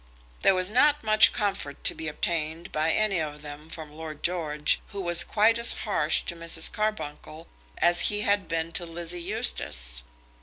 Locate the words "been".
8.47-8.71